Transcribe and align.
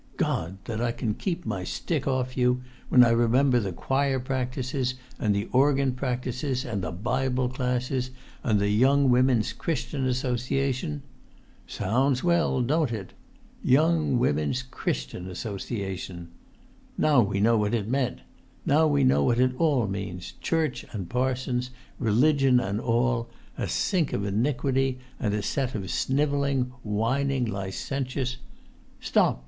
God! 0.17 0.57
that 0.65 0.81
I 0.81 0.91
can 0.91 1.13
keep 1.13 1.45
my 1.45 1.63
stick 1.63 2.07
off 2.07 2.35
you, 2.35 2.63
when 2.89 3.03
I 3.05 3.11
remember 3.11 3.59
the 3.59 3.71
choir 3.71 4.19
practices, 4.19 4.95
and 5.19 5.35
the 5.35 5.47
organ 5.51 5.93
practices, 5.93 6.65
and 6.65 6.81
the 6.83 6.91
Bible 6.91 7.47
classes, 7.47 8.09
and 8.43 8.59
the 8.59 8.69
Young 8.71 9.11
Women's 9.11 9.53
Christian 9.53 10.07
Association. 10.07 11.03
Sounds 11.67 12.23
well, 12.23 12.61
don't 12.63 12.91
it? 12.91 13.13
Young 13.63 14.17
Women's 14.17 14.63
Christian 14.63 15.29
Association! 15.29 16.29
Now 16.97 17.21
we 17.21 17.39
know 17.39 17.59
what 17.59 17.75
it 17.75 17.87
meant; 17.87 18.21
now 18.65 18.87
we 18.87 19.03
know 19.03 19.23
what 19.23 19.39
it 19.39 19.51
all 19.59 19.85
means, 19.87 20.33
church 20.41 20.83
and 20.93 21.11
parsons, 21.11 21.69
religion 21.99 22.59
and 22.59 22.81
all; 22.81 23.29
a 23.55 23.67
sink 23.67 24.13
of 24.13 24.25
iniquity 24.25 24.97
and 25.19 25.35
a 25.35 25.43
set 25.43 25.75
of 25.75 25.91
snivelling, 25.91 26.71
whining, 26.83 27.45
licentious——" 27.45 28.37
"Stop!" 28.99 29.39